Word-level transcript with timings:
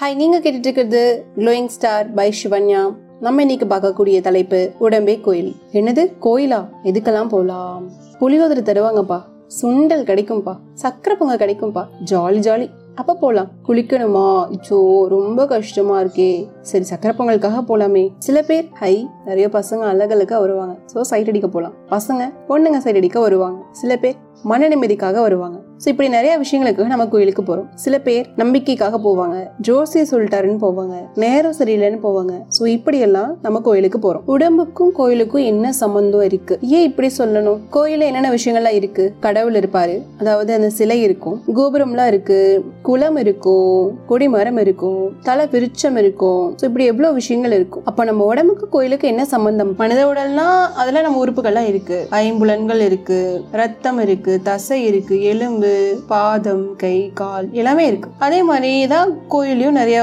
Hi 0.00 0.14
நீங்கள் 0.14 0.40
கேட்டுட்டு 0.40 0.66
இருக்கிறது 0.66 1.26
க்ளோயிங் 1.36 1.66
ஸ்டார் 1.66 2.14
பை 2.14 2.34
சிவன்யா 2.40 2.96
நம்ம 3.20 3.40
இன்னைக்கு 3.40 3.66
பார்க்கக்கூடிய 3.66 4.20
தலைப்பு 4.20 4.72
உடம்பே 4.80 5.20
கோயில். 5.20 5.56
என்னது? 5.72 6.02
கோயிலா? 6.22 6.60
எதுக்கெல்லாம் 6.84 7.32
போகலாம் 7.32 7.90
புளியோதரை 8.20 8.62
தருவாங்கப்பா. 8.68 9.18
சுண்டல் 9.62 10.04
கிடைக்கும்பா. 10.10 10.54
சக்கரை 10.82 11.14
பொங்கல் 11.18 11.38
கிடைக்கும்பா. 11.38 11.82
Jolly 12.10 12.40
jolly. 12.46 12.68
அப்ப 12.94 13.14
போலாம். 13.14 13.50
குளிக்கணுமா? 13.68 14.54
இச்சோ 14.56 14.78
ரொம்ப 15.06 15.46
கஷ்டமா 15.46 16.00
இருக்கே. 16.00 16.48
சரி 16.60 16.84
சக்கரை 16.94 17.12
பொங்கலுக்காக 17.18 17.64
போலாமே. 17.68 18.12
சில 18.18 18.42
பேர் 18.42 18.68
ஹை 18.74 19.08
நிறைய 19.24 19.48
பசங்க 19.52 19.84
அழகழகா 19.92 20.38
வருவாங்க. 20.38 20.76
ஸோ 20.94 21.00
சைட் 21.00 21.28
அடிக்க 21.28 21.48
போலாம். 21.48 21.74
பசங்க 21.90 22.32
பொண்ணுங்க 22.48 22.76
சைட் 22.76 22.96
அடிக்க 22.96 23.20
வருவாங்க. 23.20 23.60
சில 23.72 23.96
பேர் 23.96 24.26
மன 24.42 24.68
நிம்மதிக்காக 24.68 25.20
வருவாங்க. 25.20 25.58
ஸோ 25.84 25.88
இப்படி 25.88 26.08
நிறைய 26.08 26.38
விஷயங்களுக்காக 26.38 26.86
நம்ம 26.86 27.06
கோயிலுக்கு 27.06 27.42
போகிறோம் 27.42 27.68
சில 27.74 27.98
பேர் 27.98 28.26
நம்பிக்கைக்காக 28.36 28.98
போவாங்க. 29.04 29.36
ஜோசிய 29.60 30.04
சொல்லிட்டாருன்னு 30.10 30.60
போவாங்க. 30.60 30.94
நேரம் 31.14 31.54
சரியில்லைன்னு 31.58 31.98
போவாங்க. 32.02 32.32
ஸோ 32.58 32.66
இப்படியெல்லாம் 32.66 33.38
நம்ம 33.42 33.60
கோயிலுக்கு 33.60 33.98
போகிறோம் 33.98 34.22
உடம்புக்கும் 34.26 34.92
கோயிலுக்கும் 34.92 35.44
என்ன 35.44 35.72
சம்பந்தம் 35.72 36.22
இருக்கு? 36.22 36.58
ஏன் 36.62 36.82
இப்படி 36.82 37.10
சொல்லணும்? 37.18 37.60
கோயிலில் 37.70 38.06
என்னென்ன 38.06 38.30
விஷயங்கள்லாம் 38.30 38.74
இருக்கு? 38.74 39.14
கடவுள் 39.20 39.54
இருப்பாரு. 39.54 40.02
அதாவது 40.18 40.52
அந்த 40.52 40.70
சிலை 40.70 41.02
இருக்கும். 41.02 41.42
கோபுரம்லாம் 41.54 42.06
இருக்கு. 42.06 42.64
குளம் 42.82 43.16
இருக்கும். 43.16 43.98
கொடிமரம் 44.08 44.58
இருக்கும். 44.58 45.16
தலை 45.22 45.46
விருட்சம் 45.46 45.96
இருக்கும். 45.96 46.54
ஸோ 46.60 46.64
இப்படி 46.64 46.84
எவ்வளோ 46.84 47.10
விஷயங்கள் 47.10 47.52
இருக்கும். 47.52 47.84
அப்போ 47.84 48.04
நம்ம 48.04 48.24
உடம்புக்கு 48.24 48.68
கோயிலுக்கு 48.68 49.08
என்ன 49.08 49.24
சம்பந்தம்? 49.24 49.74
மனித 49.76 50.06
உடல்னா 50.06 50.48
அதெல்லாம் 50.74 51.02
நம்ம 51.02 51.24
உறுப்புகள்லாம் 51.24 51.66
இருக்கு. 51.66 52.06
ஐம்புலன்கள் 52.10 52.80
இருக்கு. 52.80 53.42
ரத்தம் 53.52 53.98
இருக்கு. 53.98 54.27
தசை 54.48 54.78
இருக்கு 54.88 55.14
எலும்பு 55.32 55.72
பாதம் 56.12 56.64
கை 56.82 56.94
கால் 57.20 57.46
எல்லாமே 57.60 57.84
இருக்கு. 57.90 58.08
அதே 58.26 58.40
மாதிரி 58.50 58.72
தான் 58.94 59.10
கோயிலையும் 59.34 59.78
நிறைய 59.80 60.00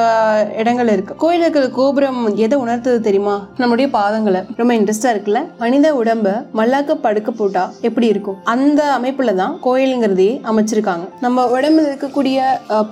இடங்கள் 0.61 0.91
இருக்கு. 0.95 1.15
கோயில் 1.23 1.43
இருக்கிற 1.45 1.69
கோபுரம் 1.79 2.21
எதை 2.45 2.59
உணர்த்தது 2.63 2.99
தெரியுமா? 3.07 3.35
நம்மளுடைய 3.61 3.89
பாதங்களை. 3.97 4.41
ரொம்ப 4.59 4.71
இன்ட்ரெஸ்டா 4.79 5.11
இருக்குல்ல? 5.13 5.41
மனித 5.63 5.93
உடம்ப 6.01 6.35
மல்லாக்க 6.59 6.97
படுக்க 7.05 7.31
போட்டா 7.31 7.63
எப்படி 7.87 8.07
இருக்கும்? 8.13 8.39
அந்த 8.55 8.81
அமைப்பில் 8.97 9.39
தான் 9.41 9.55
கோயிலுங்கிறதே 9.67 10.29
அமைச்சிருக்காங்க. 10.51 11.05
நம்ம 11.25 11.47
உடம்புல 11.57 11.89
இருக்கக்கூடிய 11.91 12.39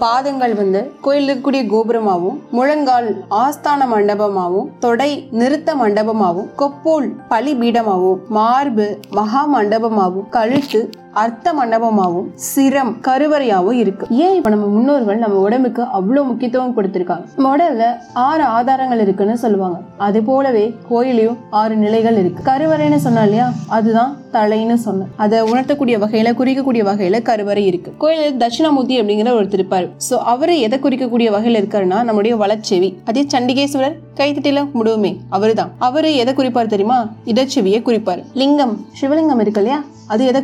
பாதங்கள் 0.05 0.55
வந்து 0.61 0.81
கோயில் 1.07 1.27
இருக்கக்கூடிய 1.27 1.63
கோபுரமாகவும் 1.73 2.39
முழங்கால் 2.59 3.09
ஆஸ்தான 3.43 3.87
மண்டபமாகவும் 3.93 4.69
தொடை 4.85 5.11
நிறுத்த 5.41 5.75
மண்டபமாகவும் 5.81 6.49
கொப்போல் 6.61 7.09
பலி 7.33 7.53
பீடமாகவும் 7.61 8.21
மார்பு 8.37 8.87
மகா 9.19 9.41
மண்டபமாகவும் 9.55 10.29
கழுத்து 10.35 10.81
அர்த்த 11.13 11.53
மண்டபமாகவும் 11.53 12.31
சிரம் 12.55 12.95
கருவறையாகவும் 13.01 13.71
இருக்கு. 13.71 14.07
ஏன் 14.09 14.35
இப்ப 14.35 14.49
நம்ம 14.49 14.65
முன்னோர்கள் 14.65 15.17
நம்ம 15.17 15.39
உடம்புக்கு 15.39 15.83
அவ்வளவு 15.83 16.27
முக்கியத்துவம் 16.27 16.77
கொடுத்திருக்காங்க? 16.77 17.23
நம்ம 17.35 17.57
உடல்ல 17.57 17.83
ஆறு 18.13 18.43
ஆதாரங்கள் 18.43 18.99
இருக்குன்னு 18.99 19.37
சொல்லுவாங்க. 19.37 19.79
அது 19.97 20.23
போலவே 20.23 20.75
கோயிலையும் 20.89 21.37
ஆறு 21.49 21.75
நிலைகள் 21.75 22.17
இருக்கு. 22.17 22.51
கருவறைன்னு 22.51 22.95
சொன்னா 22.95 23.21
இல்லையா? 23.23 23.51
அதுதான் 23.67 24.17
தலைன்னு 24.33 24.73
சொன்னேன் 24.73 25.07
அதை 25.15 25.41
உணர்த்தக்கூடிய 25.41 25.97
வகையில 26.03 26.31
குறிக்கக்கூடிய 26.39 26.83
வகையில 26.83 27.21
கருவறை 27.21 27.65
இருக்கு. 27.65 27.93
கோயில் 27.97 28.37
தட்சிணாமூர்த்தி 28.37 29.01
அப்படிங்கிற 29.01 29.31
ஒருத்தர் 29.39 29.63
இருப்பாரு. 29.63 29.89
சோ 30.09 30.13
அவரு 30.13 30.59
எதை 30.59 30.79
குறிக்கக்கூடிய 30.79 31.31
வகையில 31.35 31.61
இருக்காருன்னா 31.61 32.03
நம்முடைய 32.03 32.37
வளச்செவி 32.37 32.95
அதே 33.05 33.27
சண்டிகேஸ்வரர் 33.33 33.95
கைத்தட்டில 34.15 34.67
முடுவுமே 34.73 35.17
அவருதான். 35.31 35.69
அவரு 35.79 36.15
எதை 36.15 36.33
குறிப்பார் 36.33 36.67
தெரியுமா? 36.67 37.07
இடச்செவியை 37.25 37.81
குறிப்பார். 37.81 38.23
லிங்கம் 38.33 38.85
சிவலிங்கம் 39.01 39.39
இருக்கு 39.39 39.61
இல்லையா? 39.61 39.83
அது 40.07 40.25
எதை 40.25 40.41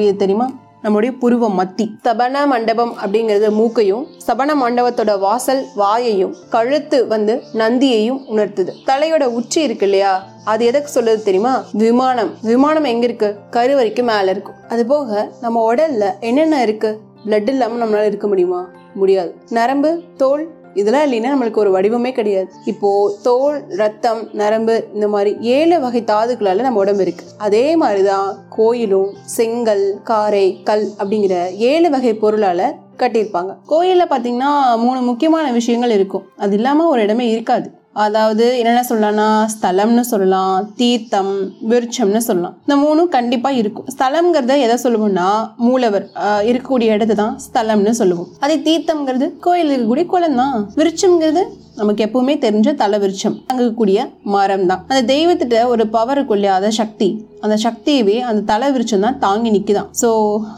குறிக்கக்கூடியது 0.00 0.16
தெரியுமா? 0.16 0.48
நம்முடைய 0.82 1.14
புருவ 1.20 1.48
மத்தி. 1.60 1.86
சபன 2.04 2.46
மண்டபம் 2.46 2.92
அப்படிங்கிறது 3.04 3.48
மூக்கையும் 3.50 4.06
சபன 4.26 4.50
மண்டபத்தோட 4.62 5.18
வாசல் 5.18 5.66
வாயையும் 5.76 6.34
கழுத்து 6.50 7.06
வந்து 7.06 7.34
நந்தியையும் 7.54 8.20
உணர்த்துது. 8.32 8.72
தலையோட 8.86 9.24
உச்சி 9.24 9.62
இருக்கு 9.62 9.84
இல்லையா? 9.84 10.12
அது 10.44 10.64
எதுக்கு 10.64 11.00
சொல்லுது 11.00 11.22
தெரியுமா? 11.22 11.64
விமானம். 11.72 12.32
விமானம் 12.42 12.84
எங்க 12.84 13.04
இருக்கு? 13.04 13.30
கருவறைக்கு 13.50 14.02
மேல 14.02 14.30
இருக்கும் 14.30 14.54
அது 14.68 14.86
போக 14.86 15.30
நம்ம 15.40 15.74
உடல்ல 15.74 16.04
என்னென்ன 16.20 16.62
இருக்கு? 16.62 17.00
பிளட் 17.26 17.48
இல்லாம 17.48 17.84
நம்மளால 17.84 18.06
இருக்க 18.06 18.26
முடியுமா? 18.26 18.68
முடியாது. 18.94 19.34
நரம்பு 19.50 20.02
தோல் 20.16 20.48
இதெல்லாம் 20.74 21.12
இல்லைன்னா 21.12 21.44
நம்மளுக்கு 21.44 21.56
ஒரு 21.56 21.80
வடிவமே 21.80 22.12
கிடையாது. 22.12 22.50
இப்போ 22.64 23.16
தோல் 23.22 23.62
ரத்தம் 23.68 24.28
நரம்பு 24.32 24.84
இந்த 24.94 25.08
மாதிரி 25.08 25.36
ஏழு 25.40 25.80
வகை 25.80 26.02
தாதுக்களால 26.02 26.60
நம்ம 26.60 26.78
உடம்பு 26.78 27.02
இருக்கு. 27.02 27.24
அதே 27.38 27.76
மாதிரிதான் 27.76 28.36
கோயிலும் 28.48 29.16
செங்கல் 29.24 30.00
காரை 30.04 30.60
கல் 30.62 30.88
அப்படிங்கிற 30.98 31.56
ஏழு 31.56 31.90
வகை 31.90 32.14
பொருளால 32.14 32.72
கட்டியிருப்பாங்க. 32.96 33.56
கோயிலில் 33.66 34.08
பார்த்தீங்கன்னா 34.08 34.78
மூணு 34.78 35.00
முக்கியமான 35.00 35.52
விஷயங்கள் 35.52 35.90
இருக்கும். 35.90 36.26
அது 36.36 36.54
இல்லாமல் 36.54 36.86
ஒரு 36.86 37.02
இடமே 37.02 37.28
இருக்காது. 37.28 37.70
அதாவது 37.96 38.44
என்னென்ன 38.58 38.82
சொல்லலாம்னா 38.88 39.28
ஸ்தலம்னு 39.54 40.02
சொல்லலாம் 40.10 40.66
தீர்த்தம் 40.80 41.32
விருட்சம்னு 41.70 42.20
சொல்லலாம். 42.26 42.54
இந்த 42.64 42.74
மூணும் 42.82 43.10
கண்டிப்பாக 43.16 43.60
இருக்கும். 43.60 43.88
ஸ்தலம்ங்கிறத 43.94 44.56
எதை 44.66 44.76
சொல்லுவோம்னா 44.84 45.28
மூலவர் 45.66 46.06
இருக்கக்கூடிய 46.50 46.96
இடத்து 46.96 47.16
தான் 47.22 47.34
ஸ்தலம்னு 47.46 47.94
சொல்லுவோம். 48.00 48.28
அதே 48.44 48.56
தீர்த்தம்ங்கிறது 48.68 49.28
கோயில் 49.46 49.72
இருக்கக்கூடிய 49.72 50.06
குளம் 50.14 50.38
தான். 50.42 50.56
விருட்சம்ங்கிறது 50.80 51.42
நமக்கு 51.80 52.04
எப்பவுமே 52.06 52.36
தெரிஞ்ச 52.46 52.68
தலை 52.84 52.96
விருட்சம் 53.02 53.36
தங்கக்கூடிய 53.50 53.98
மரம் 54.34 54.68
தான் 54.70 54.82
அந்த 54.90 55.02
தெய்வத்திட்ட 55.12 55.66
ஒரு 55.74 55.84
பவர் 55.96 56.18
இருக்கும் 56.18 56.38
இல்லையா 56.40 56.72
சக்தி. 56.80 57.10
அந்த 57.42 57.56
சக்தியவே 57.66 58.18
அந்த 58.18 58.40
தலை 58.40 58.68
விரிச்சம் 58.74 59.04
தான் 59.06 59.18
தாங்கி 59.18 59.50
நிற்குதான் 59.50 59.90
ஸோ 60.02 60.08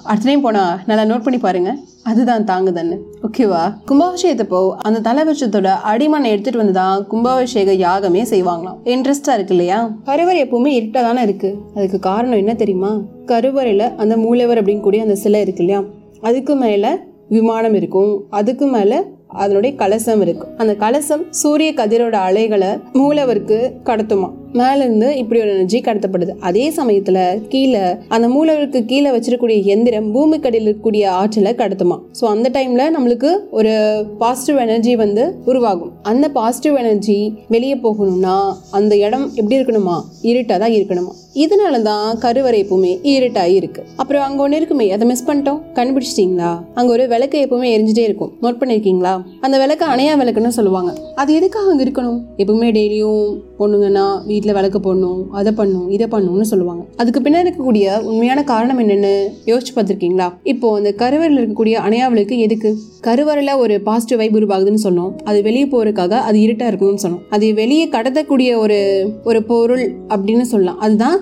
அடுத்த 0.03 0.29
டைம் 0.29 0.41
போனால் 0.41 0.79
நல்லா 0.87 1.05
நோட் 1.11 1.27
பண்ணி 1.27 1.39
பாருங்கள் 1.39 1.79
அதுதான் 2.05 2.45
தாங்குதன்னு 2.45 2.97
ஓகேவா 3.27 3.61
கும்பாபிஷேகத்தப்போ 3.89 4.61
அந்த 4.87 4.99
தலைவிருஷத்தோட 5.09 5.69
அடிமனை 5.83 6.31
எடுத்துட்டு 6.31 6.59
வந்து 6.59 6.73
தான் 6.73 7.07
கும்பாபிஷேக 7.13 7.73
யாகமே 7.77 8.23
செய்வாங்களாம். 8.25 8.79
இன்ட்ரெஸ்டா 8.85 9.35
இருக்கு 9.35 9.55
இல்லையா? 9.55 9.79
கருவறை 10.05 10.45
எப்பவுமே 10.45 10.73
இருட்டா 10.79 11.01
தானே 11.01 11.23
இருக்கு. 11.23 11.51
அதுக்கு 11.75 11.99
காரணம் 11.99 12.37
என்ன 12.37 12.55
தெரியுமா? 12.55 12.93
கருவறையில 13.27 13.95
அந்த 13.97 14.17
மூலவர் 14.17 14.61
அப்படின்னு 14.63 14.81
கூடிய 14.81 15.03
அந்த 15.03 15.15
சிலை 15.15 15.41
இருக்கு 15.41 15.63
இல்லையா? 15.63 15.83
அதுக்கு 16.21 16.57
மேல 16.57 16.99
விமானம் 17.29 17.75
இருக்கும். 17.75 18.13
அதுக்கு 18.31 18.67
மேல 18.67 19.03
அதனுடைய 19.29 19.77
கலசம் 19.77 20.21
இருக்கும். 20.21 20.51
அந்த 20.59 20.75
கலசம் 20.75 21.25
சூரிய 21.31 21.73
கதிரோட 21.73 22.13
அலைகளை 22.13 22.71
மூலவருக்கு 22.93 23.59
கடத்துமா 23.85 24.29
மேலேருந்து 24.61 25.09
இப்படி 25.21 25.41
ஒரு 25.41 25.53
எனர்ஜி 25.55 25.81
கடத்தப்படுது. 25.81 26.33
அதே 26.49 26.71
சமயத்தில் 26.79 27.21
கீழே 27.49 27.85
அந்த 28.09 28.29
மூலவருக்கு 28.29 28.81
கீழே 28.85 29.11
வச்சிருக்கக்கூடிய 29.11 29.59
எந்திரம் 29.75 30.11
பூமிக்கு 30.13 30.49
அடியில் 30.49 30.69
இருக்கக்கூடிய 30.69 31.05
ஆற்றலை 31.21 31.53
கடத்துமா. 31.63 31.99
ஸோ 32.21 32.25
அந்த 32.35 32.51
டைமில் 32.57 32.95
நம்மளுக்கு 32.97 33.33
ஒரு 33.51 33.73
பாசிட்டிவ் 34.19 34.63
எனர்ஜி 34.67 34.97
வந்து 34.97 35.25
உருவாகும். 35.45 35.93
அந்த 36.03 36.29
பாசிட்டிவ் 36.39 36.81
எனர்ஜி 36.85 37.19
வெளியே 37.49 37.75
போகணும்னா 37.75 38.37
அந்த 38.71 38.97
இடம் 39.07 39.27
எப்படி 39.35 39.59
இருக்கணுமா? 39.61 39.99
இருட்டாக 40.31 40.61
தான் 40.65 40.77
இருக்கணுமா. 40.79 41.13
இதனால 41.35 41.83
தான் 41.83 42.19
கருவறை 42.19 42.65
எப்பவுமே 42.65 42.99
இருட்டாகி 43.03 43.55
இருக்கு. 43.55 43.85
அப்புறம் 43.97 44.23
அங்க 44.23 44.43
ஒன்று 44.43 44.57
இருக்குமே 44.57 44.91
அதை 44.91 45.07
மிஸ் 45.07 45.29
பண்ணிட்டோம். 45.29 45.61
கண்டுபிடிச்சிட்டீங்களா? 45.75 46.59
அங்க 46.75 46.93
ஒரு 46.93 47.09
விளக்கு 47.09 47.47
எப்பவுமே 47.47 47.69
எரிஞ்சுட்டே 47.77 47.99
இருக்கும். 47.99 48.33
நோட் 48.43 48.61
பண்ணிருக்கீங்களா? 48.61 49.23
அந்த 49.41 49.59
விளக்கு 49.59 49.85
அணையா 49.85 50.17
விளக்குன்னு 50.21 50.49
சொல்லுவாங்க. 50.49 50.95
அது 51.15 51.35
எதுக்காக 51.35 51.71
அங்க 51.71 51.85
இருக்கணும்? 51.85 52.21
எப்பவுமே 52.37 52.69
டெய்லியும் 52.73 53.41
பொண்ணுங்கன்னா 53.59 54.27
வீட்டில் 54.27 54.53
விளக்கு 54.53 54.79
போடணும் 54.79 55.25
அதை 55.31 55.53
பண்ணணும் 55.57 55.91
இதை 55.91 56.07
பண்ணும்னு 56.11 56.41
சொல்லுவாங்க. 56.41 56.85
அதுக்கு 56.97 57.21
பின்னாடி 57.21 57.49
இருக்கக்கூடிய 57.49 58.01
உண்மையான 58.01 58.45
காரணம் 58.45 58.79
என்னன்னு 58.79 59.27
யோசிச்சு 59.47 59.73
பார்த்துருக்கீங்களா? 59.77 60.33
இப்போ 60.43 60.77
அந்த 60.77 60.93
கருவறையில் 60.93 61.49
இருக்கக்கூடிய 61.49 61.77
அணையா 61.89 62.09
விளக்கு 62.09 62.39
எதுக்கு? 62.39 62.77
கருவறையில் 63.01 63.55
ஒரு 63.55 63.81
பாசிட்டிவ் 63.81 64.19
வைப் 64.19 64.37
உருவாகுதுன்னு 64.37 64.79
சொன்னோம். 64.85 65.13
அது 65.23 65.43
வெளியே 65.43 65.65
போறதுக்காக 65.65 66.11
அது 66.11 66.39
இருட்டா 66.39 66.67
இருக்கணும்னு 66.73 66.99
சொன்னோம். 67.03 67.21
அது 67.31 67.55
வெளியே 67.55 67.87
கடத்தக்கூடிய 67.87 68.57
ஒரு 68.57 69.11
ஒரு 69.25 69.43
பொருள் 69.43 69.95
அப்படின்னு 70.09 70.41
சொல்லலாம். 70.41 70.79
அதுதான் 70.79 71.22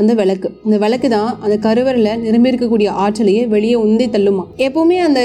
அந்த 0.00 0.14
விளக்கு. 0.20 0.48
இந்த 0.66 0.76
விளக்கு 0.84 1.08
தான் 1.16 1.30
அந்த 1.44 1.56
கருவறையில் 1.66 2.20
நிரம்பி 2.24 2.50
இருக்கக்கூடிய 2.52 2.88
ஆற்றலையே 3.04 3.46
வெளியே 3.54 3.76
உந்தி 3.84 4.06
தள்ளுமா. 4.14 4.44
எப்பவுமே 4.66 4.98
அந்த 5.08 5.20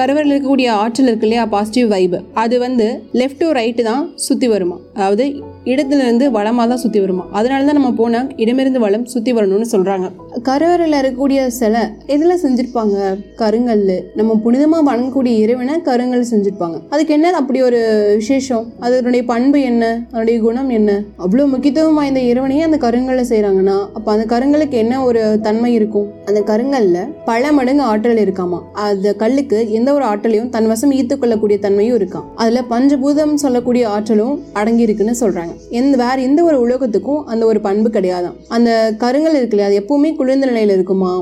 கருவறையில் 0.00 0.34
இருக்கக்கூடிய 0.34 0.68
ஆற்றல் 0.82 1.10
இருக்கு 1.10 1.28
இல்லையா? 1.28 1.44
பாசிட்டிவ் 1.44 1.88
வைப் 1.94 2.16
அது 2.44 2.58
வந்து 2.58 2.86
லெஃப்ட் 3.20 3.42
டு 3.42 3.50
ரைட்டு 3.52 3.82
தான் 3.82 4.04
சுத்தி 4.14 4.48
வருமா. 4.48 4.78
அதாவது 4.96 5.26
இடத்துல 5.72 6.04
இருந்து 6.06 6.30
வளமாக 6.30 6.68
தான் 6.68 6.80
சுற்றி 6.82 7.00
வருமா. 7.00 7.24
அதனால 7.32 7.64
தான் 7.64 7.78
நம்ம 7.78 7.92
போனா 7.92 8.18
இடமிருந்து 8.36 8.80
வளம் 8.84 9.04
சுத்தி 9.04 9.30
வரணும்னு 9.32 9.66
சொல்றாங்க. 9.72 10.06
கருவறையில் 10.48 10.98
இருக்கக்கூடிய 11.00 11.46
சிலை 11.46 11.82
எதில் 12.06 12.40
செஞ்சிருப்பாங்க? 12.44 12.96
கருங்கல் 13.40 13.84
நம்ம 14.14 14.36
புனிதமாக 14.44 14.86
வணங்கக்கூடிய 14.90 15.32
இறைவனை 15.44 15.74
கருங்கல் 15.88 16.28
செஞ்சிருப்பாங்க. 16.32 16.76
அதுக்கு 16.90 17.14
என்ன 17.14 17.32
அப்படி 17.32 17.62
ஒரு 17.62 17.80
விசேஷம்? 18.20 18.66
அதனுடைய 18.80 19.24
பண்பு 19.32 19.60
என்ன? 19.62 19.84
அதனுடைய 20.10 20.40
குணம் 20.40 20.70
என்ன? 20.70 21.02
அவ்வளோ 21.24 21.46
முக்கியத்துவம் 21.54 21.98
வாய்ந்த 22.00 22.20
இறைவனையே 22.20 22.62
அந்த 22.62 22.78
கருங்கல்ல 22.86 23.24
செய்கிறாங்கன்னா 23.32 23.78
அப்போ 23.94 24.12
அந்த 24.16 24.26
கருங்கலுக்கு 24.32 24.76
என்ன 24.82 24.94
ஒரு 25.06 25.22
தன்மை 25.46 25.70
இருக்கும்? 25.78 26.06
அந்த 26.28 26.40
கருங்கல்ல 26.50 26.98
பல 27.30 27.50
மடங்கு 27.56 27.82
ஆற்றல் 27.90 28.20
இருக்காமா? 28.24 28.58
அந்த 28.84 29.08
கல்லுக்கு 29.22 29.58
எந்த 29.78 29.88
ஒரு 29.96 30.04
ஆற்றலையும் 30.10 30.48
தன் 30.54 30.68
வசம் 30.70 30.92
ஈர்த்து 30.98 31.14
கொள்ளக்கூடிய 31.22 31.56
தன்மையும் 31.64 31.96
இருக்காம் 31.98 32.26
அதுல 32.42 32.60
பஞ்சபூதம் 32.70 33.34
சொல்லக்கூடிய 33.44 33.84
ஆற்றலும் 33.94 34.36
அடங்கி 34.60 34.84
இருக்குன்னு 34.86 35.14
சொல்றாங்க. 35.20 35.52
எந்த 35.80 35.94
வேற 36.02 36.16
எந்த 36.28 36.40
ஒரு 36.48 36.56
உலோகத்துக்கும் 36.64 37.20
அந்த 37.32 37.42
ஒரு 37.50 37.60
பண்பு 37.66 37.90
கிடையாதாம். 37.96 38.36
அந்த 38.56 38.70
கருங்கல் 39.02 39.36
இருக்கு 39.38 39.56
இல்லையா 39.56 39.68
அது 39.70 39.80
எப்பவுமே 39.82 40.12
குளிர்ந்த 40.20 40.48
நிலையில 40.50 40.76
இருக்குமா? 40.78 41.12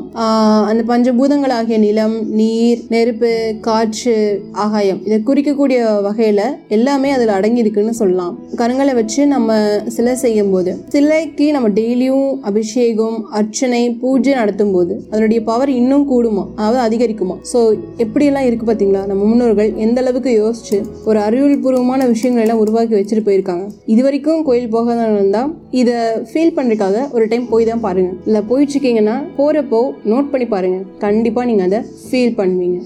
அந்த 0.70 0.84
பஞ்சபூதங்களாகிய 0.92 1.78
நிலம் 1.86 2.16
நீர் 2.40 2.84
நெருப்பு 2.94 3.32
காற்று 3.68 4.16
ஆகாயம் 4.66 5.02
இதை 5.08 5.18
குறிக்கக்கூடிய 5.30 5.80
வகையில 6.08 6.42
எல்லாமே 6.78 7.10
அதுல 7.16 7.36
அடங்கி 7.38 7.62
இருக்குன்னு 7.64 7.98
சொல்லலாம். 8.02 8.32
கருங்கலை 8.62 8.94
வச்சு 9.00 9.20
நம்ம 9.34 9.50
சிலை 9.96 10.16
செய்யும் 10.24 10.54
போது 10.54 10.72
சிலைக்கு 10.96 11.48
நம்ம 11.58 11.68
டெய்லியும் 11.80 12.30
அபிஷேகம் 12.50 12.82
அர்ச்சனை 13.38 13.80
பூஜை 14.00 14.32
நடத்தும் 14.40 14.72
போது 14.74 14.94
அதனுடைய 15.10 15.40
பவர் 15.48 15.70
இன்னும் 15.80 16.06
கூடுமா? 16.12 16.44
அதாவது 16.58 16.80
அதிகரிக்குமா? 16.86 17.36
ஸோ 17.52 17.58
எப்படியெல்லாம் 18.04 18.46
இருக்குது 18.48 18.70
பார்த்தீங்களா? 18.70 19.02
நம்ம 19.10 19.20
முன்னோர்கள் 19.30 19.70
எந்த 19.86 20.00
அளவுக்கு 20.04 20.32
யோசிச்சு 20.42 20.78
ஒரு 21.08 21.20
அறிவியல் 21.26 21.62
பூர்வமான 21.64 22.06
விஷயங்கள் 22.14 22.44
எல்லாம் 22.46 22.62
உருவாக்கி 22.64 22.94
வச்சுட்டு 22.98 23.26
போயிருக்காங்க. 23.28 23.66
இது 23.94 24.02
வரைக்கும் 24.06 24.42
கோயில் 24.48 24.72
போகாத 24.76 25.08
இருந்தால் 25.18 25.52
இதை 25.82 25.96
ஃபீல் 26.32 26.56
பண்ணுறதுக்காக 26.58 27.06
ஒரு 27.16 27.26
டைம் 27.32 27.46
போய் 27.52 27.70
தான் 27.70 27.84
பாருங்கள் 27.86 28.18
இல்லை 28.28 28.42
போயிட்டுருக்கீங்கன்னா 28.50 29.16
போகிறப்போ 29.38 29.82
நோட் 30.12 30.30
பண்ணி 30.34 30.48
பாருங்கள் 30.56 30.84
கண்டிப்பாக 31.06 31.48
நீங்கள் 31.52 31.68
அதை 31.70 31.80
ஃபீல் 32.10 32.36
பண்ணுவீங்க. 32.40 32.80